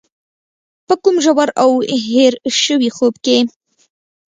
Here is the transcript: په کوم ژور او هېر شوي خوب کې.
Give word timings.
په 0.87 0.93
کوم 1.03 1.15
ژور 1.25 1.49
او 1.63 1.71
هېر 2.07 2.33
شوي 2.63 2.89
خوب 2.95 3.13
کې. 3.25 3.37